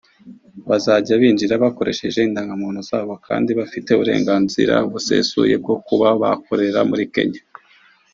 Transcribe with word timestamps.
bazajya 0.69 1.13
binjira 1.21 1.61
bakoresheje 1.63 2.19
indangamuntu 2.21 2.79
zabo 2.89 3.13
kandi 3.27 3.49
bafite 3.59 3.87
uburenganzira 3.91 4.75
busesuye 4.91 5.55
bwo 5.63 5.75
kuba 5.87 6.07
bakorera 6.21 6.79
muri 6.89 7.05
Kenya 7.15 7.41